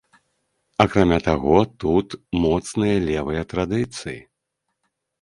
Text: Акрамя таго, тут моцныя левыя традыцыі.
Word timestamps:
Акрамя 0.85 1.19
таго, 1.27 1.59
тут 1.85 2.17
моцныя 2.47 2.97
левыя 3.07 3.47
традыцыі. 3.55 4.19